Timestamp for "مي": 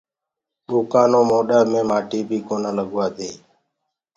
1.71-1.81